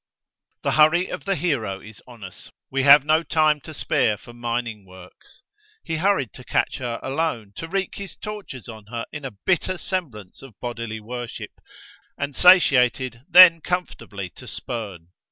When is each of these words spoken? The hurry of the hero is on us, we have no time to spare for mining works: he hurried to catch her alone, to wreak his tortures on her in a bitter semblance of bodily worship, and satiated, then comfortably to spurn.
The 0.63 0.71
hurry 0.71 1.09
of 1.09 1.25
the 1.25 1.35
hero 1.35 1.79
is 1.79 2.01
on 2.07 2.23
us, 2.23 2.49
we 2.71 2.81
have 2.81 3.05
no 3.05 3.21
time 3.21 3.61
to 3.61 3.71
spare 3.71 4.17
for 4.17 4.33
mining 4.33 4.83
works: 4.83 5.43
he 5.83 5.97
hurried 5.97 6.33
to 6.33 6.43
catch 6.43 6.77
her 6.79 6.99
alone, 7.03 7.53
to 7.57 7.67
wreak 7.67 7.97
his 7.97 8.15
tortures 8.17 8.67
on 8.67 8.87
her 8.87 9.05
in 9.11 9.25
a 9.25 9.29
bitter 9.45 9.77
semblance 9.77 10.41
of 10.41 10.59
bodily 10.59 10.99
worship, 11.01 11.51
and 12.17 12.35
satiated, 12.35 13.21
then 13.29 13.61
comfortably 13.61 14.31
to 14.31 14.47
spurn. 14.47 15.09